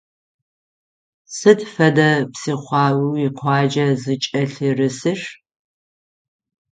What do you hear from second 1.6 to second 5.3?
фэдэ псыхъуа уикъуаджэ зыкӏэлъырысыр?